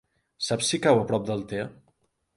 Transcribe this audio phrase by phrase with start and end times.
[0.45, 1.71] Saps si cau a prop d'Altea?